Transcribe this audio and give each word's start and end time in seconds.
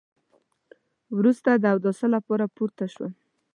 وروسته 1.17 1.49
د 1.55 1.65
اوداسه 1.73 2.07
لپاره 2.15 2.45
پورته 2.55 2.85
شوم. 2.93 3.11